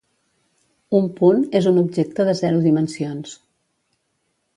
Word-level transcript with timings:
Un 0.99 1.09
punt 1.19 1.43
és 1.59 1.67
un 1.71 1.77
objecte 1.81 2.25
de 2.31 2.35
zero 2.39 2.63
dimensions. 2.65 3.35